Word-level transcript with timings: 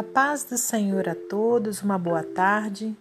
A 0.00 0.02
paz 0.02 0.44
do 0.44 0.56
Senhor 0.56 1.06
a 1.10 1.14
todos, 1.14 1.82
uma 1.82 1.98
boa 1.98 2.22
tarde. 2.22 2.96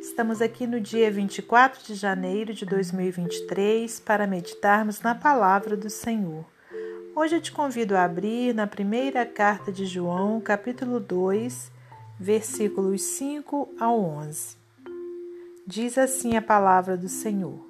Estamos 0.00 0.40
aqui 0.40 0.68
no 0.68 0.80
dia 0.80 1.10
24 1.10 1.82
de 1.82 1.96
janeiro 1.96 2.54
de 2.54 2.64
2023 2.64 3.98
para 3.98 4.24
meditarmos 4.24 5.00
na 5.00 5.16
palavra 5.16 5.76
do 5.76 5.90
Senhor. 5.90 6.44
Hoje 7.12 7.34
eu 7.34 7.40
te 7.40 7.50
convido 7.50 7.96
a 7.96 8.04
abrir 8.04 8.54
na 8.54 8.68
primeira 8.68 9.26
carta 9.26 9.72
de 9.72 9.84
João, 9.84 10.40
capítulo 10.40 11.00
2, 11.00 11.72
versículos 12.20 13.02
5 13.02 13.74
ao 13.80 13.98
11. 14.00 14.56
Diz 15.66 15.98
assim 15.98 16.36
a 16.36 16.42
palavra 16.42 16.96
do 16.96 17.08
Senhor: 17.08 17.68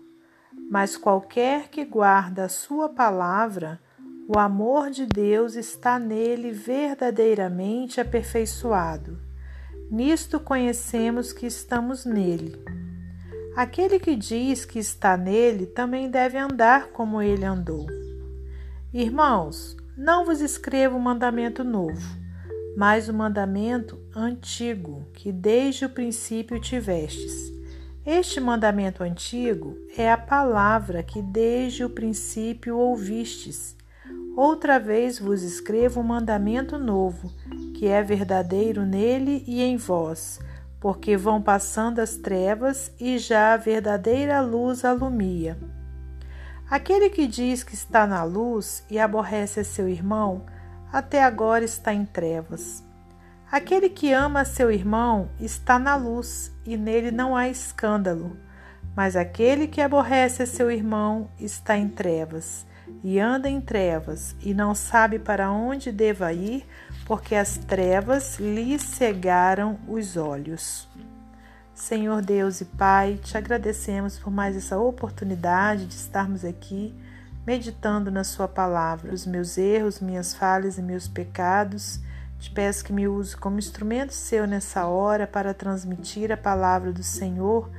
Mas 0.70 0.94
qualquer 0.94 1.68
que 1.68 1.86
guarda 1.86 2.44
a 2.44 2.50
sua 2.50 2.90
palavra, 2.90 3.80
o 4.26 4.38
amor 4.38 4.90
de 4.90 5.04
Deus 5.04 5.54
está 5.54 5.98
nele 5.98 6.50
verdadeiramente 6.50 8.00
aperfeiçoado. 8.00 9.18
Nisto 9.90 10.40
conhecemos 10.40 11.30
que 11.30 11.46
estamos 11.46 12.06
nele. 12.06 12.58
Aquele 13.54 13.98
que 13.98 14.16
diz 14.16 14.64
que 14.64 14.78
está 14.78 15.16
nele 15.16 15.66
também 15.66 16.10
deve 16.10 16.38
andar 16.38 16.88
como 16.88 17.20
ele 17.20 17.44
andou. 17.44 17.86
Irmãos, 18.92 19.76
não 19.96 20.24
vos 20.24 20.40
escrevo 20.40 20.96
um 20.96 21.00
mandamento 21.00 21.62
novo, 21.62 22.18
mas 22.76 23.08
o 23.08 23.12
um 23.12 23.16
mandamento 23.16 24.00
antigo 24.16 25.06
que 25.12 25.30
desde 25.30 25.84
o 25.84 25.90
princípio 25.90 26.58
tivestes. 26.58 27.52
Este 28.06 28.40
mandamento 28.40 29.02
antigo 29.02 29.76
é 29.96 30.10
a 30.10 30.16
palavra 30.16 31.02
que 31.02 31.20
desde 31.20 31.84
o 31.84 31.90
princípio 31.90 32.76
ouvistes 32.76 33.76
Outra 34.36 34.80
vez 34.80 35.18
vos 35.18 35.42
escrevo 35.42 36.00
um 36.00 36.04
mandamento 36.04 36.76
novo, 36.76 37.32
que 37.74 37.86
é 37.86 38.02
verdadeiro 38.02 38.84
nele 38.84 39.44
e 39.46 39.62
em 39.62 39.76
vós, 39.76 40.40
porque 40.80 41.16
vão 41.16 41.40
passando 41.40 42.00
as 42.00 42.16
trevas 42.16 42.92
e 42.98 43.16
já 43.16 43.54
a 43.54 43.56
verdadeira 43.56 44.40
luz 44.40 44.84
alumia. 44.84 45.56
Aquele 46.68 47.10
que 47.10 47.28
diz 47.28 47.62
que 47.62 47.74
está 47.74 48.06
na 48.06 48.24
luz 48.24 48.84
e 48.90 48.98
aborrece 48.98 49.62
seu 49.62 49.88
irmão, 49.88 50.44
até 50.92 51.22
agora 51.22 51.64
está 51.64 51.94
em 51.94 52.04
trevas. 52.04 52.82
Aquele 53.50 53.88
que 53.88 54.12
ama 54.12 54.44
seu 54.44 54.70
irmão 54.72 55.28
está 55.38 55.78
na 55.78 55.94
luz 55.94 56.52
e 56.66 56.76
nele 56.76 57.12
não 57.12 57.36
há 57.36 57.48
escândalo. 57.48 58.36
Mas 58.96 59.14
aquele 59.14 59.68
que 59.68 59.80
aborrece 59.80 60.44
seu 60.44 60.70
irmão 60.70 61.30
está 61.38 61.76
em 61.76 61.88
trevas 61.88 62.66
e 63.02 63.18
anda 63.18 63.48
em 63.48 63.60
trevas 63.60 64.34
e 64.40 64.54
não 64.54 64.74
sabe 64.74 65.18
para 65.18 65.50
onde 65.50 65.92
deva 65.92 66.32
ir, 66.32 66.66
porque 67.06 67.34
as 67.34 67.56
trevas 67.56 68.38
lhe 68.38 68.78
cegaram 68.78 69.78
os 69.88 70.16
olhos. 70.16 70.88
Senhor 71.74 72.22
Deus 72.22 72.60
e 72.60 72.64
Pai, 72.64 73.18
te 73.22 73.36
agradecemos 73.36 74.18
por 74.18 74.30
mais 74.30 74.56
essa 74.56 74.78
oportunidade 74.78 75.86
de 75.86 75.94
estarmos 75.94 76.44
aqui 76.44 76.94
meditando 77.46 78.10
na 78.10 78.24
Sua 78.24 78.48
palavra, 78.48 79.12
os 79.12 79.26
meus 79.26 79.58
erros, 79.58 80.00
minhas 80.00 80.34
falhas 80.34 80.78
e 80.78 80.82
meus 80.82 81.08
pecados. 81.08 82.00
Te 82.38 82.50
peço 82.50 82.84
que 82.84 82.92
me 82.92 83.06
use 83.06 83.36
como 83.36 83.58
instrumento 83.58 84.12
seu 84.12 84.46
nessa 84.46 84.86
hora 84.86 85.26
para 85.26 85.54
transmitir 85.54 86.32
a 86.32 86.36
palavra 86.36 86.92
do 86.92 87.02
Senhor 87.02 87.70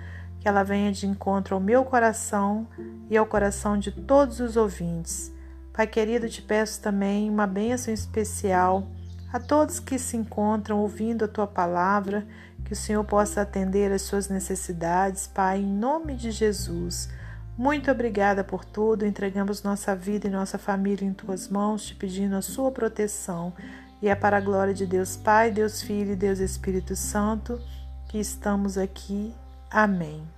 que 0.45 0.49
ela 0.49 0.61
venha 0.61 0.91
de 0.91 1.07
encontro 1.07 1.55
ao 1.55 1.59
meu 1.59 1.83
coração 1.83 2.67
e 3.09 3.17
ao 3.17 3.25
coração 3.25 3.79
de 3.79 3.91
todos 3.91 4.39
os 4.39 4.55
ouvintes. 4.55 5.33
Pai 5.73 5.87
querido, 5.87 6.29
te 6.29 6.39
peço 6.39 6.79
também 6.79 7.27
uma 7.31 7.47
bênção 7.47 7.91
especial 7.91 8.87
a 9.33 9.39
todos 9.39 9.79
que 9.79 9.97
se 9.97 10.15
encontram 10.15 10.77
ouvindo 10.77 11.25
a 11.25 11.27
tua 11.27 11.47
palavra, 11.47 12.27
que 12.63 12.73
o 12.73 12.75
Senhor 12.75 13.03
possa 13.03 13.41
atender 13.41 13.91
às 13.91 14.03
suas 14.03 14.29
necessidades, 14.29 15.25
Pai, 15.25 15.61
em 15.61 15.65
nome 15.65 16.13
de 16.13 16.29
Jesus. 16.29 17.09
Muito 17.57 17.89
obrigada 17.89 18.43
por 18.43 18.63
tudo. 18.63 19.03
Entregamos 19.03 19.63
nossa 19.63 19.95
vida 19.95 20.27
e 20.27 20.29
nossa 20.29 20.59
família 20.59 21.07
em 21.07 21.13
tuas 21.13 21.49
mãos, 21.49 21.87
te 21.87 21.95
pedindo 21.95 22.35
a 22.35 22.43
sua 22.43 22.69
proteção. 22.71 23.51
E 23.99 24.07
é 24.07 24.13
para 24.13 24.37
a 24.37 24.41
glória 24.41 24.75
de 24.75 24.85
Deus 24.85 25.17
Pai, 25.17 25.49
Deus 25.49 25.81
Filho 25.81 26.11
e 26.11 26.15
Deus 26.15 26.37
Espírito 26.37 26.95
Santo 26.95 27.59
que 28.07 28.19
estamos 28.19 28.77
aqui. 28.77 29.33
Amém. 29.71 30.34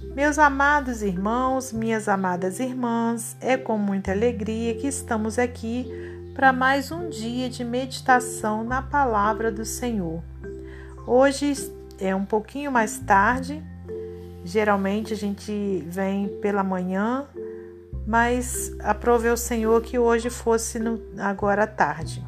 Meus 0.00 0.38
amados 0.38 1.02
irmãos, 1.02 1.72
minhas 1.72 2.08
amadas 2.08 2.60
irmãs, 2.60 3.36
é 3.40 3.56
com 3.56 3.76
muita 3.76 4.12
alegria 4.12 4.76
que 4.76 4.86
estamos 4.86 5.40
aqui 5.40 5.90
para 6.34 6.52
mais 6.52 6.92
um 6.92 7.08
dia 7.08 7.50
de 7.50 7.64
meditação 7.64 8.62
na 8.62 8.80
palavra 8.80 9.50
do 9.50 9.64
Senhor. 9.64 10.22
Hoje 11.04 11.52
é 11.98 12.14
um 12.14 12.24
pouquinho 12.24 12.70
mais 12.70 13.00
tarde, 13.00 13.60
geralmente 14.44 15.12
a 15.12 15.16
gente 15.16 15.84
vem 15.88 16.28
pela 16.40 16.62
manhã, 16.62 17.26
mas 18.06 18.72
aprove 18.78 19.28
ao 19.28 19.36
Senhor 19.36 19.82
que 19.82 19.98
hoje 19.98 20.30
fosse 20.30 20.78
no, 20.78 21.02
agora 21.18 21.64
à 21.64 21.66
tarde. 21.66 22.24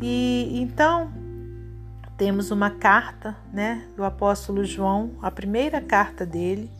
E 0.00 0.60
então 0.60 1.12
temos 2.22 2.52
uma 2.52 2.70
carta, 2.70 3.36
né, 3.52 3.84
do 3.96 4.04
apóstolo 4.04 4.64
João, 4.64 5.10
a 5.20 5.28
primeira 5.28 5.80
carta 5.80 6.24
dele, 6.24 6.70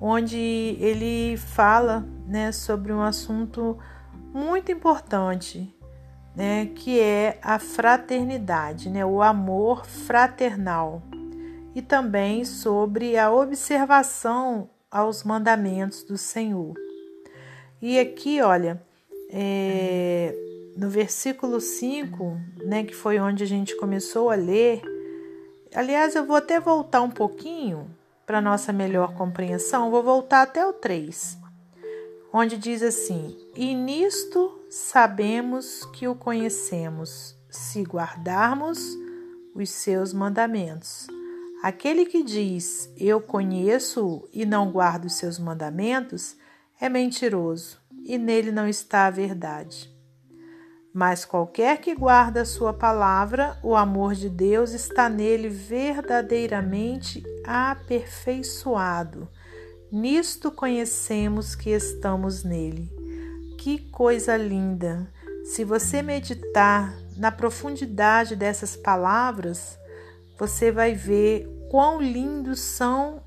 onde 0.00 0.76
ele 0.80 1.36
fala, 1.36 2.04
né, 2.26 2.50
sobre 2.50 2.92
um 2.92 3.00
assunto 3.00 3.78
muito 4.34 4.72
importante, 4.72 5.72
né, 6.34 6.66
que 6.74 6.98
é 6.98 7.38
a 7.40 7.60
fraternidade, 7.60 8.90
né, 8.90 9.06
o 9.06 9.22
amor 9.22 9.86
fraternal, 9.86 11.00
e 11.76 11.80
também 11.80 12.44
sobre 12.44 13.16
a 13.16 13.30
observação 13.30 14.68
aos 14.90 15.22
mandamentos 15.22 16.02
do 16.02 16.18
Senhor. 16.18 16.74
E 17.80 18.00
aqui, 18.00 18.42
olha, 18.42 18.82
é, 19.30 20.34
no 20.76 20.88
versículo 20.88 21.60
5, 21.60 22.40
né, 22.64 22.84
que 22.84 22.94
foi 22.94 23.18
onde 23.18 23.42
a 23.42 23.46
gente 23.46 23.76
começou 23.76 24.30
a 24.30 24.34
ler, 24.34 24.82
aliás, 25.74 26.14
eu 26.14 26.24
vou 26.24 26.36
até 26.36 26.58
voltar 26.58 27.02
um 27.02 27.10
pouquinho 27.10 27.90
para 28.26 28.40
nossa 28.40 28.72
melhor 28.72 29.14
compreensão, 29.14 29.90
vou 29.90 30.02
voltar 30.02 30.42
até 30.42 30.66
o 30.66 30.72
3, 30.72 31.38
onde 32.32 32.56
diz 32.56 32.82
assim: 32.82 33.36
E 33.54 33.74
nisto 33.74 34.60
sabemos 34.70 35.84
que 35.92 36.08
o 36.08 36.14
conhecemos, 36.14 37.36
se 37.50 37.82
guardarmos 37.82 38.96
os 39.54 39.68
seus 39.70 40.12
mandamentos. 40.14 41.06
Aquele 41.62 42.06
que 42.06 42.24
diz 42.24 42.90
eu 42.96 43.20
conheço 43.20 44.28
e 44.32 44.46
não 44.46 44.72
guardo 44.72 45.04
os 45.04 45.14
seus 45.14 45.38
mandamentos 45.38 46.36
é 46.80 46.88
mentiroso, 46.88 47.78
e 48.02 48.18
nele 48.18 48.50
não 48.50 48.66
está 48.66 49.06
a 49.06 49.10
verdade. 49.10 49.91
Mas 50.92 51.24
qualquer 51.24 51.78
que 51.78 51.94
guarda 51.94 52.42
a 52.42 52.44
sua 52.44 52.74
palavra, 52.74 53.58
o 53.62 53.74
amor 53.74 54.14
de 54.14 54.28
Deus 54.28 54.72
está 54.72 55.08
nele 55.08 55.48
verdadeiramente 55.48 57.22
aperfeiçoado. 57.44 59.26
Nisto 59.90 60.50
conhecemos 60.50 61.54
que 61.54 61.70
estamos 61.70 62.44
nele. 62.44 62.90
Que 63.58 63.78
coisa 63.90 64.36
linda! 64.36 65.10
Se 65.44 65.64
você 65.64 66.02
meditar 66.02 66.94
na 67.16 67.32
profundidade 67.32 68.36
dessas 68.36 68.76
palavras, 68.76 69.78
você 70.38 70.70
vai 70.70 70.94
ver 70.94 71.48
quão 71.70 72.00
lindos 72.00 72.60
são 72.60 73.22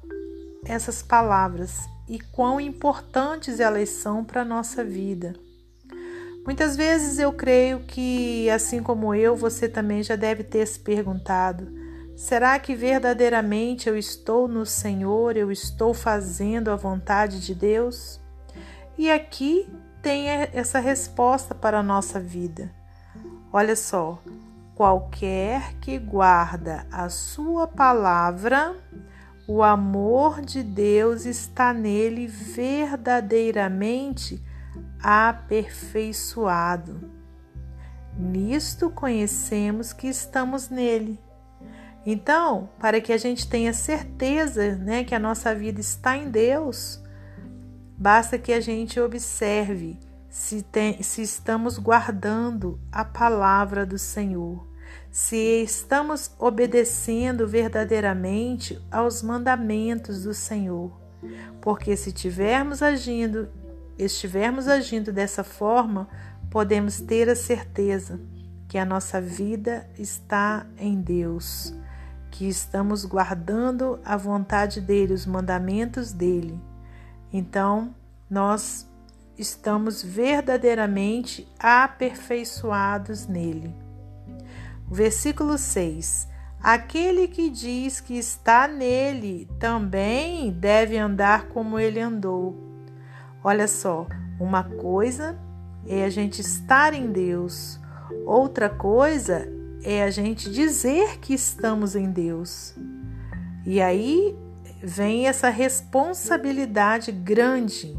essas 0.66 1.02
palavras 1.02 1.80
e 2.08 2.20
quão 2.20 2.60
importantes 2.60 3.60
elas 3.60 3.90
são 3.90 4.24
para 4.24 4.42
a 4.42 4.46
nossa 4.46 4.84
vida. 4.84 5.45
Muitas 6.46 6.78
vezes 6.78 7.18
eu 7.18 7.34
creio 7.34 7.80
que, 7.80 8.48
assim 8.52 8.84
como 8.84 9.16
eu, 9.16 9.36
você 9.36 9.68
também 9.68 10.04
já 10.04 10.16
deve 10.16 10.44
ter 10.44 10.64
se 10.68 10.80
perguntado: 10.80 11.68
será 12.16 12.60
que 12.60 12.76
verdadeiramente 12.76 13.90
eu 13.90 13.98
estou 13.98 14.48
no 14.48 14.64
Senhor, 14.64 15.36
eu 15.36 15.52
estou 15.52 15.92
fazendo 15.92 16.70
a 16.70 16.76
vontade 16.76 17.42
de 17.42 17.56
Deus? 17.56 18.22
E 18.96 19.10
aqui 19.10 19.68
tem 20.04 20.30
essa 20.30 20.80
resposta 20.80 21.56
para 21.56 21.80
a 21.80 21.84
nossa 21.84 22.20
vida. 22.20 22.72
Olha 23.52 23.76
só, 23.76 24.22
qualquer 24.76 25.74
que 25.80 25.98
guarda 25.98 26.86
a 26.92 27.10
sua 27.10 27.68
palavra, 27.68 28.76
o 29.48 29.64
amor 29.64 30.42
de 30.42 30.62
Deus 30.62 31.26
está 31.26 31.74
nele 31.74 32.28
verdadeiramente 32.28 34.46
aperfeiçoado. 35.06 37.12
Nisto 38.18 38.90
conhecemos 38.90 39.94
que 39.94 40.08
estamos 40.08 40.70
nele. 40.70 41.20
Então, 42.04 42.70
para 42.80 43.00
que 43.00 43.14
a 43.14 43.18
gente 43.18 43.48
tenha 43.48 43.72
certeza 43.72 44.76
né, 44.78 45.04
que 45.04 45.14
a 45.14 45.20
nossa 45.20 45.54
vida 45.54 45.80
está 45.80 46.18
em 46.18 46.32
Deus, 46.32 47.00
basta 47.96 48.40
que 48.40 48.52
a 48.52 48.60
gente 48.60 49.00
observe 49.00 50.00
se, 50.28 50.64
tem, 50.64 51.04
se 51.04 51.22
estamos 51.22 51.78
guardando 51.78 52.80
a 52.92 53.06
palavra 53.06 53.86
do 53.86 54.00
Senhor. 54.00 54.66
se 55.12 55.64
estamos 55.64 56.32
obedecendo 56.40 57.48
verdadeiramente 57.48 58.82
aos 58.92 59.22
mandamentos 59.22 60.24
do 60.24 60.34
Senhor. 60.34 60.92
Porque 61.62 61.96
se 61.96 62.12
tivermos 62.12 62.82
agindo, 62.82 63.50
estivermos 63.98 64.68
agindo 64.68 65.12
dessa 65.12 65.44
forma, 65.44 66.08
podemos 66.50 67.00
ter 67.02 67.30
a 67.30 67.36
certeza 67.36 68.20
que 68.68 68.78
a 68.78 68.86
nossa 68.86 69.22
vida 69.22 69.90
está 69.98 70.66
em 70.78 71.00
Deus, 71.02 71.74
que 72.32 72.48
estamos 72.48 73.06
guardando 73.06 74.00
a 74.04 74.18
vontade 74.18 74.82
dele, 74.82 75.14
os 75.14 75.26
mandamentos 75.26 76.12
dele. 76.12 76.60
Então, 77.32 77.96
nós 78.30 78.90
estamos 79.38 80.02
verdadeiramente 80.02 81.48
aperfeiçoados 81.60 83.28
nele. 83.28 83.74
Versículo 84.90 85.58
6: 85.58 86.28
Aquele 86.62 87.28
que 87.28 87.50
diz 87.50 88.00
que 88.00 88.18
está 88.18 88.68
nele 88.68 89.48
também 89.60 90.52
deve 90.52 90.98
andar 90.98 91.48
como 91.50 91.80
ele 91.80 92.00
andou. 92.00 92.75
Olha 93.48 93.68
só, 93.68 94.08
uma 94.40 94.64
coisa 94.64 95.38
é 95.86 96.04
a 96.04 96.10
gente 96.10 96.42
estar 96.42 96.96
em 96.96 97.12
Deus, 97.12 97.80
outra 98.26 98.68
coisa 98.68 99.48
é 99.84 100.02
a 100.02 100.10
gente 100.10 100.50
dizer 100.50 101.20
que 101.20 101.36
estamos 101.36 101.96
em 101.96 102.10
Deus. 102.10 102.74
E 103.64 103.80
aí 103.80 104.36
vem 104.82 105.28
essa 105.28 105.50
responsabilidade 105.50 107.12
grande 107.12 107.96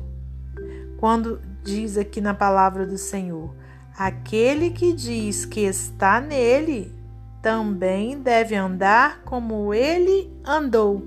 quando 0.98 1.40
diz 1.62 1.96
aqui 1.96 2.20
na 2.20 2.34
palavra 2.34 2.84
do 2.84 2.98
Senhor: 2.98 3.54
aquele 3.96 4.70
que 4.70 4.93
diz 4.93 5.44
que 5.44 5.60
está 5.60 6.20
nele 6.20 6.93
também 7.40 8.20
deve 8.20 8.56
andar 8.56 9.22
como 9.22 9.72
ele 9.72 10.28
andou. 10.44 11.04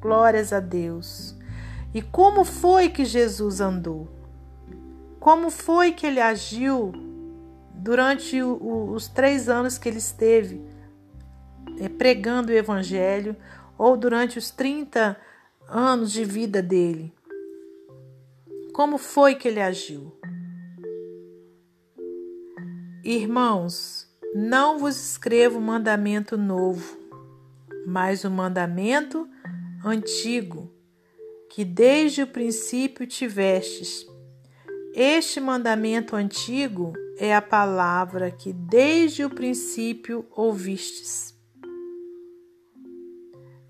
Glórias 0.00 0.52
a 0.52 0.60
Deus. 0.60 1.41
E 1.94 2.00
como 2.00 2.44
foi 2.44 2.88
que 2.88 3.04
Jesus 3.04 3.60
andou? 3.60 4.08
Como 5.20 5.50
foi 5.50 5.92
que 5.92 6.06
ele 6.06 6.20
agiu 6.20 6.92
durante 7.74 8.42
o, 8.42 8.90
os 8.92 9.08
três 9.08 9.48
anos 9.48 9.76
que 9.76 9.88
ele 9.88 9.98
esteve 9.98 10.60
é, 11.78 11.88
pregando 11.88 12.50
o 12.50 12.54
Evangelho, 12.54 13.36
ou 13.76 13.96
durante 13.96 14.38
os 14.38 14.50
30 14.50 15.16
anos 15.68 16.12
de 16.12 16.24
vida 16.24 16.62
dele? 16.62 17.12
Como 18.72 18.96
foi 18.96 19.34
que 19.34 19.48
ele 19.48 19.60
agiu? 19.60 20.16
Irmãos, 23.04 24.08
não 24.34 24.78
vos 24.78 24.96
escrevo 24.96 25.60
mandamento 25.60 26.38
novo, 26.38 26.96
mas 27.86 28.24
o 28.24 28.30
mandamento 28.30 29.28
antigo, 29.84 30.71
que 31.54 31.66
desde 31.66 32.22
o 32.22 32.26
princípio 32.26 33.06
tivestes. 33.06 34.06
Este 34.94 35.38
mandamento 35.38 36.16
antigo 36.16 36.94
é 37.18 37.34
a 37.34 37.42
palavra 37.42 38.30
que 38.30 38.54
desde 38.54 39.22
o 39.22 39.28
princípio 39.28 40.24
ouvistes. 40.30 41.34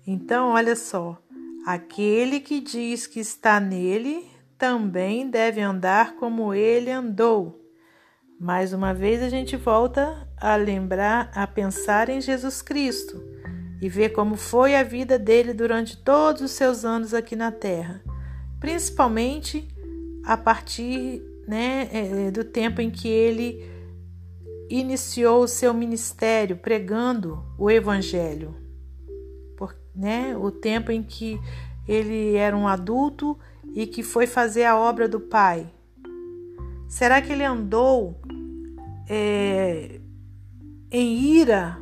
Então, 0.07 0.51
olha 0.51 0.77
só, 0.77 1.21
aquele 1.65 2.39
que 2.39 2.61
diz 2.61 3.05
que 3.05 3.19
está 3.19 3.59
nele 3.59 4.29
também 4.57 5.29
deve 5.29 5.59
andar 5.59 6.15
como 6.15 6.53
ele 6.53 6.89
andou. 6.89 7.69
Mais 8.39 8.71
uma 8.71 8.93
vez 8.93 9.21
a 9.21 9.27
gente 9.27 9.57
volta 9.57 10.25
a 10.37 10.55
lembrar, 10.55 11.31
a 11.35 11.45
pensar 11.45 12.07
em 12.07 12.21
Jesus 12.21 12.61
Cristo 12.61 13.32
e 13.83 13.89
ver 13.89 14.13
como 14.13 14.37
foi 14.37 14.77
a 14.77 14.81
vida 14.81 15.19
dele 15.19 15.53
durante 15.53 15.97
todos 15.97 16.41
os 16.41 16.51
seus 16.51 16.85
anos 16.85 17.13
aqui 17.13 17.35
na 17.35 17.51
Terra, 17.51 18.01
principalmente 18.57 19.67
a 20.23 20.37
partir 20.37 21.21
né, 21.45 21.89
é, 21.91 22.31
do 22.31 22.45
tempo 22.45 22.79
em 22.79 22.89
que 22.89 23.09
ele 23.09 23.61
iniciou 24.69 25.43
o 25.43 25.49
seu 25.49 25.73
ministério 25.73 26.55
pregando 26.55 27.43
o 27.57 27.69
Evangelho, 27.69 28.55
Por, 29.57 29.75
né, 29.93 30.33
o 30.37 30.49
tempo 30.49 30.89
em 30.89 31.03
que 31.03 31.37
ele 31.85 32.35
era 32.37 32.55
um 32.55 32.69
adulto 32.69 33.37
e 33.75 33.85
que 33.85 34.01
foi 34.01 34.25
fazer 34.25 34.63
a 34.63 34.79
obra 34.79 35.09
do 35.09 35.19
Pai? 35.19 35.69
Será 36.87 37.21
que 37.21 37.33
ele 37.33 37.43
andou 37.43 38.17
é, 39.09 39.99
em 40.89 41.37
ira 41.37 41.77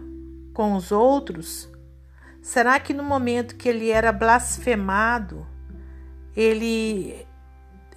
com 0.51 0.75
os 0.75 0.91
outros? 0.91 1.69
Será 2.41 2.79
que 2.79 2.93
no 2.93 3.03
momento 3.03 3.55
que 3.55 3.69
ele 3.69 3.91
era 3.91 4.11
blasfemado, 4.11 5.45
ele 6.35 7.25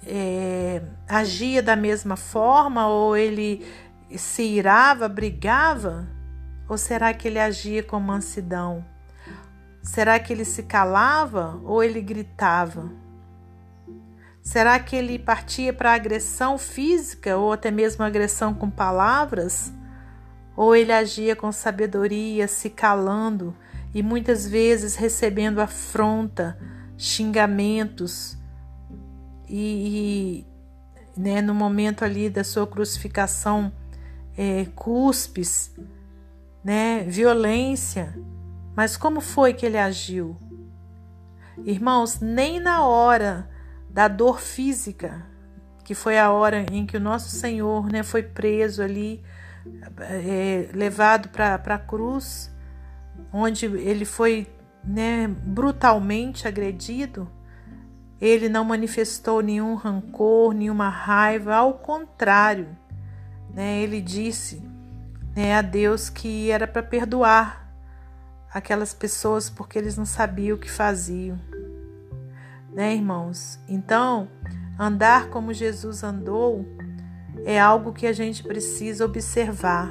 é, 0.05 0.83
agia 1.09 1.63
da 1.63 1.75
mesma 1.75 2.15
forma 2.15 2.87
ou 2.87 3.17
ele 3.17 3.65
se 4.15 4.43
irava, 4.43 5.09
brigava? 5.09 6.07
Ou 6.69 6.77
será 6.77 7.11
que 7.13 7.27
ele 7.27 7.39
agia 7.39 7.81
com 7.81 7.99
mansidão? 7.99 8.85
Será 9.81 10.19
que 10.19 10.31
ele 10.31 10.45
se 10.45 10.63
calava 10.63 11.59
ou 11.63 11.83
ele 11.83 12.01
gritava? 12.01 12.91
Será 14.41 14.79
que 14.79 14.95
ele 14.95 15.17
partia 15.17 15.73
para 15.73 15.93
agressão 15.93 16.55
física 16.57 17.35
ou 17.35 17.51
até 17.51 17.71
mesmo 17.71 18.03
agressão 18.03 18.53
com 18.53 18.69
palavras? 18.69 19.73
Ou 20.55 20.75
ele 20.75 20.93
agia 20.93 21.35
com 21.35 21.51
sabedoria, 21.51 22.47
se 22.47 22.69
calando 22.69 23.55
e 23.95 24.03
muitas 24.03 24.45
vezes 24.45 24.95
recebendo 24.95 25.61
afronta, 25.61 26.59
xingamentos 26.97 28.37
e, 29.47 30.43
e 31.15 31.19
né, 31.19 31.41
no 31.41 31.55
momento 31.55 32.03
ali 32.03 32.29
da 32.29 32.43
sua 32.43 32.67
crucificação, 32.67 33.71
é, 34.37 34.65
cuspes, 34.75 35.73
né, 36.61 37.05
violência. 37.07 38.13
Mas 38.75 38.97
como 38.97 39.21
foi 39.21 39.53
que 39.53 39.65
ele 39.65 39.77
agiu? 39.77 40.35
Irmãos, 41.63 42.19
nem 42.19 42.59
na 42.59 42.85
hora 42.85 43.49
da 43.89 44.09
dor 44.09 44.41
física, 44.41 45.25
que 45.85 45.95
foi 45.95 46.19
a 46.19 46.29
hora 46.31 46.65
em 46.69 46.85
que 46.85 46.97
o 46.97 46.99
nosso 46.99 47.29
Senhor 47.29 47.89
né, 47.89 48.03
foi 48.03 48.23
preso 48.23 48.83
ali, 48.83 49.23
é, 50.01 50.69
levado 50.73 51.29
para 51.29 51.55
a 51.55 51.79
cruz, 51.79 52.53
onde 53.35 53.65
ele 53.65 54.05
foi 54.05 54.47
né, 54.83 55.27
brutalmente 55.27 56.47
agredido. 56.47 57.29
Ele 58.19 58.47
não 58.47 58.63
manifestou 58.63 59.41
nenhum 59.41 59.75
rancor, 59.75 60.53
nenhuma 60.53 60.89
raiva, 60.89 61.55
ao 61.55 61.73
contrário, 61.73 62.67
né, 63.53 63.81
ele 63.81 64.01
disse 64.01 64.61
né, 65.35 65.55
a 65.55 65.61
Deus 65.61 66.09
que 66.09 66.49
era 66.49 66.65
para 66.65 66.81
perdoar 66.81 67.65
aquelas 68.53 68.93
pessoas 68.93 69.49
porque 69.49 69.77
eles 69.77 69.97
não 69.97 70.05
sabiam 70.05 70.55
o 70.55 70.59
que 70.59 70.71
faziam 70.71 71.37
né, 72.75 72.93
irmãos? 72.93 73.57
Então, 73.69 74.27
andar 74.77 75.29
como 75.29 75.53
Jesus 75.53 76.03
andou 76.03 76.65
é 77.45 77.57
algo 77.59 77.93
que 77.93 78.05
a 78.05 78.11
gente 78.11 78.43
precisa 78.43 79.05
observar. 79.05 79.89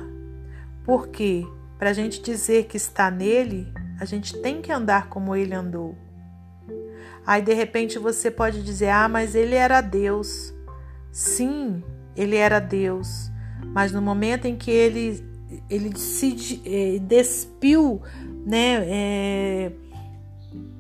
Porque 0.85 1.47
para 1.79 1.91
a 1.91 1.93
gente 1.93 2.23
dizer 2.23 2.65
que 2.65 2.77
está 2.77 3.11
nele, 3.11 3.73
a 4.01 4.05
gente 4.05 4.37
tem 4.41 4.61
que 4.61 4.73
andar 4.73 5.09
como 5.09 5.35
ele 5.35 5.55
andou. 5.55 5.97
Aí 7.27 7.41
de 7.43 7.55
repente 7.55 7.99
você 7.99 8.31
pode 8.31 8.63
dizer: 8.63 8.89
"Ah, 8.89 9.09
mas 9.09 9.35
ele 9.35 9.55
era 9.55 9.81
Deus". 9.81 10.53
Sim, 11.13 11.83
ele 12.17 12.37
era 12.37 12.59
Deus, 12.59 13.31
mas 13.73 13.93
no 13.93 14.03
momento 14.03 14.47
em 14.47 14.57
que 14.57 14.71
ele 14.71 15.35
ele 15.71 15.97
se 15.97 16.61
eh, 16.65 16.99
despiu, 16.99 18.03
né, 18.45 18.85
é, 18.87 19.73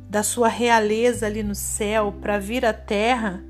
da 0.08 0.22
sua 0.22 0.48
realeza 0.48 1.26
ali 1.26 1.42
no 1.42 1.54
céu 1.54 2.14
para 2.20 2.38
vir 2.38 2.64
à 2.64 2.72
terra, 2.72 3.42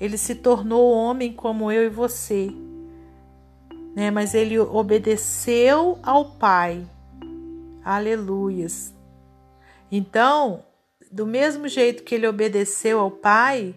ele 0.00 0.16
se 0.16 0.34
tornou 0.34 0.92
homem 0.92 1.32
como 1.32 1.70
eu 1.70 1.84
e 1.84 1.88
você. 1.88 2.50
Né? 3.94 4.10
Mas 4.10 4.34
ele 4.34 4.58
obedeceu 4.58 5.98
ao 6.02 6.36
Pai. 6.36 6.86
Aleluias. 7.84 8.94
Então, 9.90 10.64
do 11.10 11.26
mesmo 11.26 11.68
jeito 11.68 12.02
que 12.02 12.14
ele 12.14 12.26
obedeceu 12.26 12.98
ao 12.98 13.10
Pai, 13.10 13.74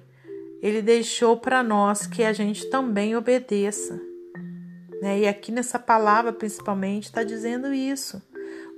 ele 0.61 0.81
deixou 0.81 1.37
para 1.37 1.61
nós 1.61 2.07
que 2.07 2.23
a 2.23 2.33
gente 2.33 2.69
também 2.69 3.15
obedeça. 3.15 4.01
Né? 5.01 5.19
E 5.19 5.27
aqui 5.27 5.51
nessa 5.51 5.77
palavra, 5.77 6.31
principalmente, 6.31 7.03
está 7.03 7.23
dizendo 7.23 7.73
isso. 7.73 8.21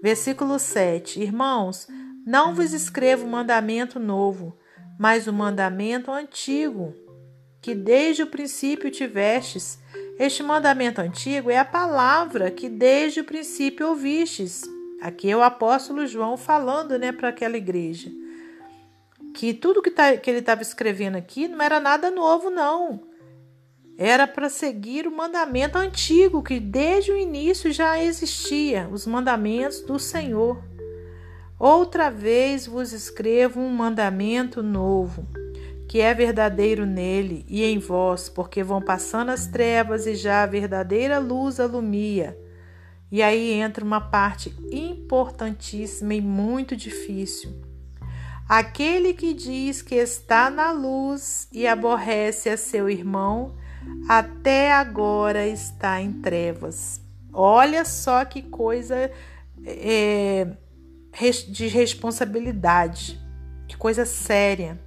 Versículo 0.01 0.59
7. 0.59 1.21
Irmãos, 1.21 1.87
não 2.25 2.53
vos 2.53 2.73
escrevo 2.73 3.25
mandamento 3.27 3.99
novo, 3.99 4.57
mas 4.99 5.27
o 5.27 5.33
mandamento 5.33 6.11
antigo, 6.11 6.93
que 7.61 7.73
desde 7.73 8.23
o 8.23 8.27
princípio 8.27 8.91
tivestes. 8.91 9.79
Este 10.19 10.41
mandamento 10.41 10.99
antigo 10.99 11.51
é 11.51 11.59
a 11.59 11.65
palavra 11.65 12.49
que 12.49 12.67
desde 12.67 13.19
o 13.19 13.23
princípio 13.23 13.87
ouvistes. 13.87 14.63
Aqui 14.99 15.29
é 15.29 15.37
o 15.37 15.43
apóstolo 15.43 16.07
João 16.07 16.35
falando 16.35 16.97
né, 16.97 17.11
para 17.11 17.29
aquela 17.29 17.55
igreja. 17.55 18.11
Que 19.35 19.53
tudo 19.53 19.81
que, 19.81 19.91
tá, 19.91 20.17
que 20.17 20.27
ele 20.27 20.39
estava 20.39 20.63
escrevendo 20.63 21.17
aqui 21.17 21.47
não 21.47 21.61
era 21.61 21.79
nada 21.79 22.09
novo, 22.09 22.49
não. 22.49 23.03
Era 23.95 24.25
para 24.25 24.49
seguir 24.49 25.07
o 25.07 25.15
mandamento 25.15 25.77
antigo, 25.77 26.41
que 26.41 26.59
desde 26.59 27.11
o 27.11 27.17
início 27.17 27.71
já 27.71 28.01
existia, 28.01 28.89
os 28.91 29.05
mandamentos 29.05 29.81
do 29.81 29.99
Senhor. 29.99 30.63
Outra 31.59 32.09
vez 32.09 32.65
vos 32.65 32.91
escrevo 32.91 33.59
um 33.59 33.69
mandamento 33.69 34.63
novo 34.63 35.27
que 35.87 36.01
é 36.01 36.13
verdadeiro 36.13 36.85
nele 36.85 37.45
e 37.47 37.63
em 37.63 37.79
vós, 37.79 38.27
porque 38.27 38.61
vão 38.61 38.81
passando 38.81 39.29
as 39.29 39.47
trevas 39.47 40.05
e 40.05 40.15
já 40.15 40.43
a 40.43 40.47
verdadeira 40.47 41.17
luz 41.17 41.59
alumia. 41.59 42.37
E 43.09 43.23
aí 43.23 43.53
entra 43.53 43.85
uma 43.85 44.01
parte 44.01 44.53
importantíssima 44.69 46.13
e 46.13 46.19
muito 46.19 46.75
difícil. 46.75 47.61
Aquele 48.49 49.13
que 49.13 49.33
diz 49.33 49.81
que 49.81 49.95
está 49.95 50.49
na 50.49 50.71
luz 50.71 51.47
e 51.53 51.65
aborrece 51.65 52.49
a 52.49 52.57
seu 52.57 52.89
irmão, 52.89 53.55
até 54.09 54.73
agora 54.73 55.47
está 55.47 56.01
em 56.01 56.11
trevas. 56.11 57.01
Olha 57.31 57.85
só 57.85 58.25
que 58.25 58.41
coisa 58.41 59.09
é, 59.65 60.47
de 61.49 61.67
responsabilidade, 61.67 63.19
que 63.67 63.77
coisa 63.77 64.05
séria 64.05 64.85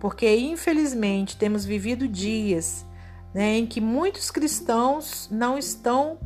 porque 0.00 0.34
infelizmente 0.36 1.36
temos 1.36 1.64
vivido 1.64 2.08
dias 2.08 2.86
né, 3.34 3.56
em 3.56 3.66
que 3.66 3.80
muitos 3.80 4.30
cristãos 4.30 5.28
não 5.30 5.56
estão 5.56 6.18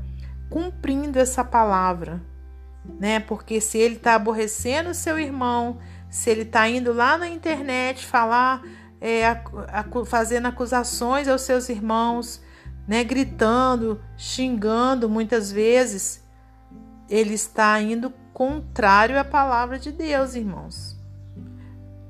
cumprindo 0.50 1.18
essa 1.18 1.44
palavra, 1.44 2.22
né? 2.98 3.20
Porque 3.20 3.60
se 3.60 3.78
ele 3.78 3.96
está 3.96 4.14
aborrecendo 4.14 4.94
seu 4.94 5.18
irmão, 5.18 5.78
se 6.08 6.30
ele 6.30 6.42
está 6.42 6.68
indo 6.68 6.92
lá 6.92 7.18
na 7.18 7.28
internet 7.28 8.04
falar, 8.06 8.62
é, 9.00 9.22
fazendo 10.06 10.46
acusações 10.46 11.28
aos 11.28 11.42
seus 11.42 11.68
irmãos, 11.68 12.40
né, 12.86 13.02
gritando, 13.02 14.00
xingando 14.16 15.08
muitas 15.08 15.50
vezes, 15.50 16.24
ele 17.08 17.34
está 17.34 17.80
indo 17.80 18.12
contrário 18.32 19.18
à 19.18 19.24
palavra 19.24 19.78
de 19.78 19.90
Deus, 19.90 20.34
irmãos. 20.34 20.95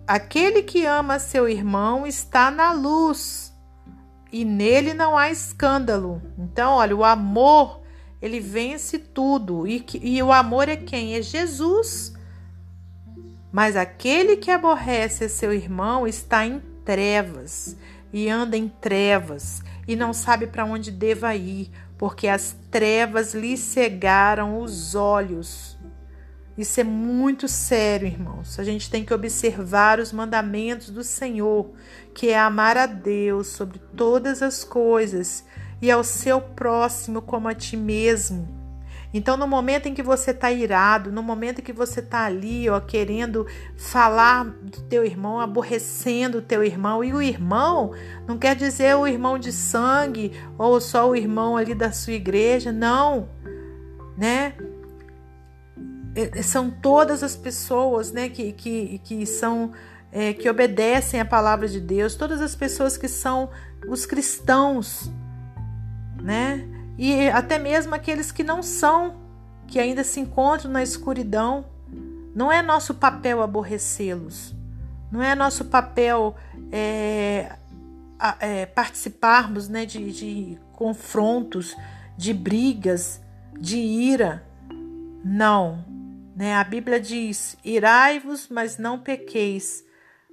Aquele 0.07 0.63
que 0.63 0.87
ama 0.87 1.19
seu 1.19 1.49
irmão 1.49 2.07
está 2.07 2.51
na 2.51 2.73
luz 2.73 3.53
e 4.31 4.45
nele 4.45 4.95
não 4.95 5.19
há 5.19 5.31
escândalo. 5.31 6.23
Então, 6.39 6.75
olha, 6.75 6.95
o 6.95 7.05
amor 7.05 7.83
ele 8.21 8.41
vence 8.41 8.99
tudo 8.99 9.67
e, 9.67 9.85
e 10.01 10.23
o 10.23 10.33
amor 10.33 10.69
é 10.69 10.77
quem? 10.77 11.15
É 11.15 11.23
Jesus. 11.23 12.15
Mas 13.51 13.75
aquele 13.75 14.37
que 14.37 14.51
aborrece 14.51 15.29
seu 15.29 15.53
irmão 15.53 16.07
está 16.07 16.47
em 16.47 16.61
trevas 16.85 17.77
e 18.13 18.29
anda 18.29 18.57
em 18.57 18.69
trevas 18.69 19.63
e 19.89 19.97
não 19.97 20.13
sabe 20.13 20.47
para 20.47 20.65
onde 20.65 20.91
deva 20.91 21.35
ir, 21.35 21.71
porque 21.99 22.29
as 22.29 22.57
trevas 22.71 23.35
lhe 23.35 23.57
cegaram 23.57 24.61
os 24.61 24.95
olhos. 24.95 25.76
Isso 26.57 26.81
é 26.81 26.85
muito 26.85 27.47
sério, 27.47 28.07
irmãos. 28.09 28.59
A 28.59 28.65
gente 28.65 28.91
tem 28.91 29.05
que 29.05 29.13
observar 29.13 30.01
os 30.01 30.11
mandamentos 30.11 30.89
do 30.89 31.05
Senhor, 31.05 31.71
que 32.15 32.31
é 32.31 32.39
amar 32.39 32.79
a 32.79 32.87
Deus 32.87 33.49
sobre 33.49 33.79
todas 33.95 34.43
as 34.43 34.65
coisas 34.65 35.45
e 35.83 35.91
ao 35.91 36.03
seu 36.03 36.41
próximo 36.41 37.21
como 37.21 37.47
a 37.47 37.55
ti 37.55 37.77
mesmo. 37.77 38.67
Então, 39.13 39.37
no 39.37 39.47
momento 39.47 39.87
em 39.87 39.95
que 39.95 40.03
você 40.03 40.31
está 40.31 40.51
irado, 40.51 41.13
no 41.13 41.23
momento 41.23 41.61
em 41.61 41.63
que 41.63 41.73
você 41.73 42.01
está 42.01 42.25
ali, 42.25 42.69
ó, 42.69 42.81
querendo 42.81 43.47
falar 43.77 44.45
do 44.45 44.83
teu 44.83 45.05
irmão, 45.05 45.41
aborrecendo 45.41 46.39
o 46.39 46.43
teu 46.43 46.65
irmão, 46.65 47.05
e 47.05 47.15
o 47.15 47.23
irmão 47.23 47.93
não 48.27 48.37
quer 48.37 48.57
dizer 48.57 48.97
o 48.97 49.07
irmão 49.07 49.39
de 49.39 49.53
sangue 49.53 50.33
ou 50.59 50.81
só 50.81 51.09
o 51.09 51.17
irmão 51.17 51.57
ali 51.57 51.75
da 51.75 51.93
sua 51.93 52.15
igreja, 52.15 52.73
não, 52.73 53.29
né? 54.17 54.55
É, 56.17 56.39
é, 56.39 56.43
são 56.43 56.71
todas 56.71 57.23
as 57.23 57.37
pessoas 57.37 58.11
né, 58.11 58.31
que, 58.31 58.51
que, 58.53 58.99
que 59.05 59.27
são 59.27 59.73
é, 60.11 60.33
que 60.33 60.49
obedecem 60.49 61.21
a 61.21 61.27
palavra 61.27 61.69
de 61.69 61.79
Deus, 61.79 62.15
todas 62.15 62.41
as 62.41 62.57
pessoas 62.57 62.97
que 62.97 63.07
são 63.07 63.51
os 63.87 64.07
cristãos, 64.07 65.11
né? 66.23 66.67
E 66.97 67.29
até 67.29 67.59
mesmo 67.59 67.95
aqueles 67.95 68.33
que 68.33 68.43
não 68.43 68.63
são, 68.63 69.17
que 69.67 69.79
ainda 69.79 70.03
se 70.03 70.19
encontram 70.19 70.71
na 70.71 70.83
escuridão. 70.83 71.67
Não 72.35 72.51
é 72.51 72.63
nosso 72.63 72.95
papel 72.95 73.43
aborrecê-los, 73.43 74.55
não 75.13 75.23
é 75.23 75.35
nosso 75.35 75.67
papel 75.67 76.35
é, 76.73 77.57
é, 78.41 78.67
participarmos 78.67 79.69
né, 79.69 79.85
de, 79.85 80.13
de 80.13 80.59
confrontos, 80.73 81.77
de 82.17 82.33
brigas, 82.33 83.21
de 83.59 83.77
ira. 83.77 84.47
Não, 85.25 85.85
né? 86.37 86.55
A 86.55 86.63
Bíblia 86.63 87.01
diz: 87.01 87.57
irai-vos, 87.65 88.49
mas 88.49 88.77
não 88.77 88.99
pequeis. 88.99 89.85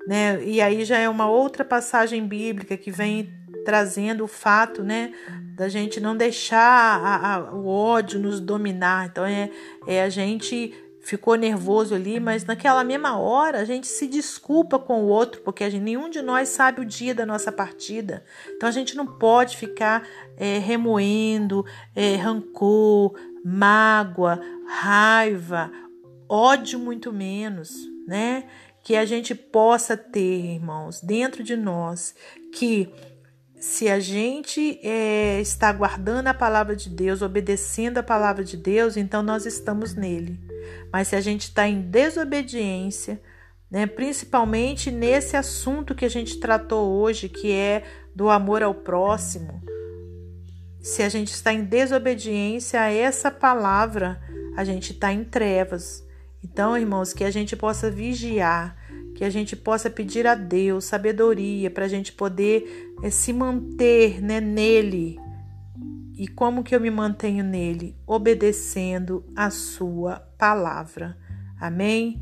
Né? 0.05 0.43
E 0.43 0.61
aí 0.61 0.83
já 0.83 0.97
é 0.97 1.07
uma 1.07 1.29
outra 1.29 1.63
passagem 1.63 2.27
bíblica 2.27 2.75
que 2.75 2.91
vem 2.91 3.33
trazendo 3.63 4.25
o 4.25 4.27
fato 4.27 4.83
né, 4.83 5.13
da 5.55 5.69
gente 5.69 6.01
não 6.01 6.17
deixar 6.17 6.59
a, 6.59 7.35
a, 7.35 7.53
o 7.53 7.67
ódio 7.67 8.19
nos 8.19 8.41
dominar. 8.41 9.07
Então 9.07 9.25
é, 9.25 9.49
é 9.87 10.03
a 10.03 10.09
gente 10.09 10.73
ficou 10.99 11.35
nervoso 11.35 11.93
ali, 11.95 12.19
mas 12.19 12.45
naquela 12.45 12.83
mesma 12.83 13.17
hora 13.17 13.59
a 13.59 13.65
gente 13.65 13.87
se 13.87 14.07
desculpa 14.07 14.79
com 14.79 15.03
o 15.03 15.07
outro, 15.07 15.41
porque 15.41 15.69
gente, 15.69 15.83
nenhum 15.83 16.09
de 16.09 16.21
nós 16.21 16.49
sabe 16.49 16.81
o 16.81 16.85
dia 16.85 17.13
da 17.13 17.25
nossa 17.25 17.51
partida. 17.51 18.23
Então 18.55 18.67
a 18.67 18.71
gente 18.71 18.95
não 18.95 19.05
pode 19.05 19.55
ficar 19.55 20.05
é, 20.37 20.57
remoendo 20.59 21.65
é, 21.95 22.15
rancor, 22.15 23.13
mágoa, 23.43 24.39
raiva, 24.65 25.69
ódio 26.33 26.79
muito 26.79 27.13
menos, 27.13 27.71
né? 28.07 28.45
Que 28.81 28.95
a 28.95 29.05
gente 29.05 29.35
possa 29.35 29.95
ter, 29.95 30.55
irmãos, 30.55 30.99
dentro 30.99 31.43
de 31.43 31.55
nós, 31.55 32.15
que 32.51 32.91
se 33.55 33.87
a 33.87 33.99
gente 33.99 34.79
é, 34.83 35.39
está 35.39 35.71
guardando 35.71 36.27
a 36.27 36.33
palavra 36.33 36.75
de 36.75 36.89
Deus, 36.89 37.21
obedecendo 37.21 37.99
a 37.99 38.03
palavra 38.03 38.43
de 38.43 38.57
Deus, 38.57 38.97
então 38.97 39.21
nós 39.21 39.45
estamos 39.45 39.93
nele. 39.93 40.39
Mas 40.91 41.09
se 41.09 41.15
a 41.15 41.21
gente 41.21 41.43
está 41.43 41.67
em 41.67 41.81
desobediência, 41.81 43.21
né, 43.71 43.85
principalmente 43.85 44.91
nesse 44.91 45.37
assunto 45.37 45.95
que 45.95 46.03
a 46.03 46.09
gente 46.09 46.39
tratou 46.39 46.99
hoje, 46.99 47.29
que 47.29 47.51
é 47.51 47.83
do 48.13 48.29
amor 48.29 48.63
ao 48.63 48.73
próximo, 48.73 49.61
se 50.81 51.01
a 51.01 51.09
gente 51.09 51.31
está 51.31 51.53
em 51.53 51.63
desobediência 51.63 52.81
a 52.81 52.91
essa 52.91 53.31
palavra, 53.31 54.19
a 54.57 54.63
gente 54.65 54.91
está 54.91 55.13
em 55.13 55.23
trevas. 55.23 56.02
Então, 56.43 56.77
irmãos, 56.77 57.13
que 57.13 57.23
a 57.23 57.31
gente 57.31 57.55
possa 57.55 57.89
vigiar, 57.89 58.75
que 59.15 59.23
a 59.23 59.29
gente 59.29 59.55
possa 59.55 59.89
pedir 59.89 60.27
a 60.27 60.35
Deus 60.35 60.85
sabedoria 60.85 61.71
para 61.71 61.85
a 61.85 61.87
gente 61.87 62.11
poder 62.11 62.93
é, 63.01 63.09
se 63.09 63.31
manter 63.31 64.21
né, 64.21 64.41
nele. 64.41 65.17
E 66.17 66.27
como 66.27 66.63
que 66.63 66.75
eu 66.75 66.81
me 66.81 66.91
mantenho 66.91 67.43
nele? 67.43 67.95
Obedecendo 68.05 69.23
a 69.35 69.49
sua 69.49 70.19
palavra. 70.37 71.17
Amém? 71.59 72.21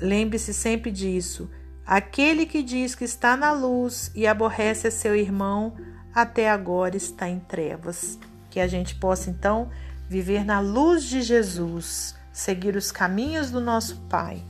Lembre-se 0.00 0.54
sempre 0.54 0.90
disso. 0.90 1.50
Aquele 1.84 2.46
que 2.46 2.62
diz 2.62 2.94
que 2.94 3.04
está 3.04 3.36
na 3.36 3.52
luz 3.52 4.10
e 4.14 4.26
aborrece 4.26 4.86
a 4.86 4.90
seu 4.90 5.14
irmão, 5.14 5.76
até 6.14 6.50
agora 6.50 6.96
está 6.96 7.28
em 7.28 7.38
trevas. 7.38 8.18
Que 8.50 8.60
a 8.60 8.66
gente 8.66 8.94
possa 8.94 9.30
então 9.30 9.70
viver 10.08 10.44
na 10.44 10.60
luz 10.60 11.04
de 11.04 11.22
Jesus 11.22 12.17
seguir 12.38 12.76
os 12.76 12.92
caminhos 12.92 13.50
do 13.50 13.60
nosso 13.60 13.96
Pai. 14.08 14.40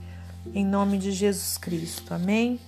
Em 0.52 0.64
nome 0.64 0.98
de 0.98 1.10
Jesus 1.10 1.56
Cristo. 1.56 2.12
Amém? 2.12 2.60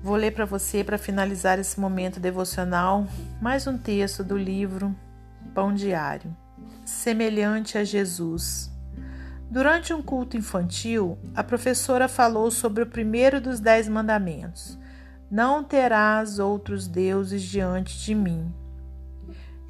Vou 0.00 0.14
ler 0.14 0.30
para 0.30 0.44
você, 0.44 0.84
para 0.84 0.96
finalizar 0.96 1.58
esse 1.58 1.80
momento 1.80 2.20
devocional, 2.20 3.04
mais 3.42 3.66
um 3.66 3.76
texto 3.76 4.22
do 4.22 4.38
livro 4.38 4.94
Pão 5.56 5.74
Diário. 5.74 6.34
Semelhante 6.84 7.76
a 7.76 7.82
Jesus. 7.82 8.70
Durante 9.50 9.92
um 9.92 10.02
culto 10.02 10.36
infantil, 10.36 11.18
a 11.34 11.42
professora 11.42 12.06
falou 12.06 12.52
sobre 12.52 12.84
o 12.84 12.86
primeiro 12.86 13.40
dos 13.40 13.58
dez 13.58 13.88
mandamentos: 13.88 14.78
Não 15.28 15.64
terás 15.64 16.38
outros 16.38 16.86
deuses 16.86 17.42
diante 17.42 17.98
de 18.04 18.14
mim. 18.14 18.54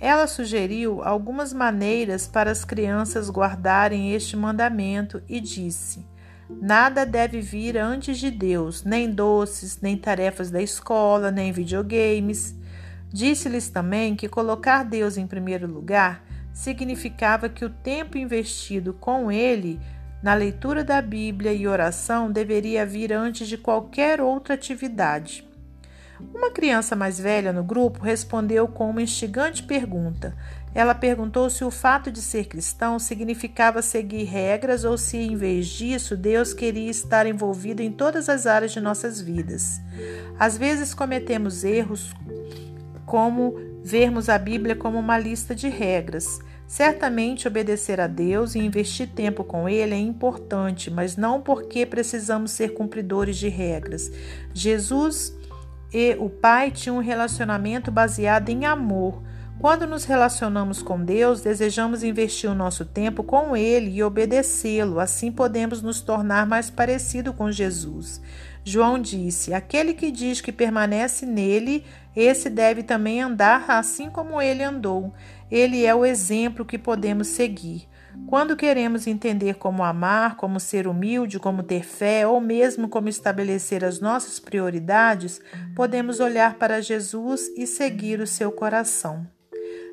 Ela 0.00 0.26
sugeriu 0.28 1.02
algumas 1.02 1.52
maneiras 1.52 2.26
para 2.26 2.50
as 2.50 2.64
crianças 2.64 3.28
guardarem 3.28 4.12
este 4.12 4.36
mandamento 4.36 5.20
e 5.28 5.40
disse: 5.40 6.06
Nada 6.48 7.04
deve 7.04 7.40
vir 7.40 7.76
antes 7.76 8.18
de 8.18 8.30
Deus, 8.30 8.84
nem 8.84 9.10
doces, 9.10 9.80
nem 9.80 9.96
tarefas 9.96 10.50
da 10.50 10.62
escola, 10.62 11.30
nem 11.30 11.50
videogames. 11.50 12.56
Disse-lhes 13.12 13.68
também 13.68 14.14
que 14.14 14.28
colocar 14.28 14.84
Deus 14.84 15.16
em 15.16 15.26
primeiro 15.26 15.66
lugar 15.66 16.24
significava 16.52 17.48
que 17.48 17.64
o 17.64 17.70
tempo 17.70 18.18
investido 18.18 18.92
com 18.92 19.30
ele 19.30 19.80
na 20.22 20.34
leitura 20.34 20.82
da 20.82 21.00
Bíblia 21.00 21.52
e 21.52 21.66
oração 21.66 22.30
deveria 22.30 22.84
vir 22.84 23.12
antes 23.12 23.48
de 23.48 23.56
qualquer 23.56 24.20
outra 24.20 24.54
atividade. 24.54 25.47
Uma 26.34 26.50
criança 26.50 26.96
mais 26.96 27.18
velha 27.18 27.52
no 27.52 27.62
grupo 27.62 28.02
respondeu 28.02 28.66
com 28.66 28.90
uma 28.90 29.02
instigante 29.02 29.62
pergunta. 29.62 30.36
Ela 30.74 30.94
perguntou 30.94 31.48
se 31.48 31.64
o 31.64 31.70
fato 31.70 32.10
de 32.10 32.20
ser 32.20 32.46
cristão 32.46 32.98
significava 32.98 33.82
seguir 33.82 34.24
regras 34.24 34.84
ou 34.84 34.98
se, 34.98 35.16
em 35.16 35.36
vez 35.36 35.66
disso, 35.66 36.16
Deus 36.16 36.52
queria 36.52 36.90
estar 36.90 37.26
envolvido 37.26 37.82
em 37.82 37.90
todas 37.90 38.28
as 38.28 38.46
áreas 38.46 38.72
de 38.72 38.80
nossas 38.80 39.20
vidas. 39.20 39.80
Às 40.38 40.58
vezes 40.58 40.92
cometemos 40.94 41.64
erros 41.64 42.12
como 43.06 43.54
vermos 43.82 44.28
a 44.28 44.38
Bíblia 44.38 44.76
como 44.76 44.98
uma 44.98 45.18
lista 45.18 45.54
de 45.54 45.68
regras. 45.68 46.40
Certamente 46.66 47.48
obedecer 47.48 47.98
a 47.98 48.06
Deus 48.06 48.54
e 48.54 48.58
investir 48.58 49.08
tempo 49.08 49.42
com 49.42 49.66
Ele 49.66 49.94
é 49.94 49.98
importante, 49.98 50.90
mas 50.90 51.16
não 51.16 51.40
porque 51.40 51.86
precisamos 51.86 52.50
ser 52.50 52.74
cumpridores 52.74 53.38
de 53.38 53.48
regras. 53.48 54.12
Jesus 54.52 55.37
e 55.92 56.16
o 56.18 56.28
Pai 56.28 56.70
tinham 56.70 56.96
um 56.96 57.02
relacionamento 57.02 57.90
baseado 57.90 58.48
em 58.48 58.64
amor. 58.66 59.22
Quando 59.58 59.86
nos 59.86 60.04
relacionamos 60.04 60.82
com 60.82 61.02
Deus, 61.02 61.40
desejamos 61.40 62.04
investir 62.04 62.48
o 62.48 62.54
nosso 62.54 62.84
tempo 62.84 63.24
com 63.24 63.56
Ele 63.56 63.90
e 63.90 64.02
obedecê-lo, 64.02 65.00
assim 65.00 65.32
podemos 65.32 65.82
nos 65.82 66.00
tornar 66.00 66.46
mais 66.46 66.70
parecido 66.70 67.32
com 67.32 67.50
Jesus. 67.50 68.20
João 68.64 69.00
disse: 69.00 69.54
Aquele 69.54 69.94
que 69.94 70.10
diz 70.10 70.40
que 70.40 70.52
permanece 70.52 71.24
nele, 71.24 71.84
esse 72.14 72.50
deve 72.50 72.82
também 72.82 73.22
andar 73.22 73.64
assim 73.70 74.10
como 74.10 74.42
ele 74.42 74.62
andou. 74.62 75.14
Ele 75.50 75.86
é 75.86 75.94
o 75.94 76.04
exemplo 76.04 76.64
que 76.66 76.76
podemos 76.76 77.28
seguir. 77.28 77.88
Quando 78.26 78.56
queremos 78.56 79.06
entender 79.06 79.54
como 79.54 79.82
amar, 79.82 80.36
como 80.36 80.60
ser 80.60 80.86
humilde, 80.86 81.38
como 81.38 81.62
ter 81.62 81.84
fé 81.84 82.26
ou 82.26 82.40
mesmo 82.40 82.88
como 82.88 83.08
estabelecer 83.08 83.84
as 83.84 84.00
nossas 84.00 84.38
prioridades, 84.38 85.40
podemos 85.74 86.20
olhar 86.20 86.54
para 86.54 86.82
Jesus 86.82 87.50
e 87.56 87.66
seguir 87.66 88.20
o 88.20 88.26
seu 88.26 88.52
coração. 88.52 89.26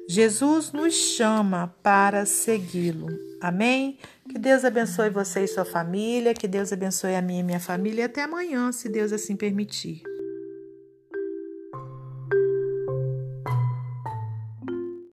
Jesus 0.08 0.72
nos 0.72 0.94
chama 0.94 1.74
para 1.82 2.26
segui-lo. 2.26 3.08
Amém? 3.42 3.98
Que 4.30 4.38
Deus 4.38 4.64
abençoe 4.64 5.10
você 5.10 5.44
e 5.44 5.48
sua 5.48 5.66
família, 5.66 6.34
que 6.34 6.48
Deus 6.48 6.72
abençoe 6.72 7.16
a 7.16 7.22
mim 7.22 7.40
e 7.40 7.44
minha 7.44 7.60
família. 7.60 8.02
E 8.02 8.06
até 8.06 8.24
amanhã, 8.24 8.72
se 8.72 8.88
Deus 8.88 9.12
assim 9.12 9.36
permitir. 9.36 10.04